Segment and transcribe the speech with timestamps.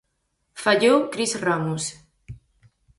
[0.63, 1.83] Fallou Cris Ramos.